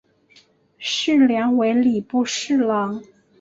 [0.79, 3.03] 事梁为礼部侍郎。